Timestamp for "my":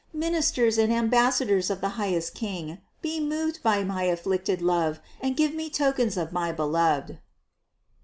3.83-4.01, 6.33-6.51